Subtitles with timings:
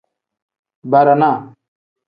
[0.91, 1.31] Barana.